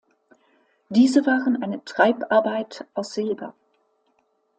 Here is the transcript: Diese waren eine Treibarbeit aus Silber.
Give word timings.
Diese 0.89 1.27
waren 1.27 1.61
eine 1.61 1.85
Treibarbeit 1.85 2.87
aus 2.95 3.13
Silber. 3.13 3.53